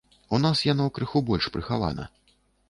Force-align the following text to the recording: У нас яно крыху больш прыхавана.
У 0.37 0.37
нас 0.45 0.63
яно 0.67 0.87
крыху 0.95 1.21
больш 1.29 1.51
прыхавана. 1.59 2.09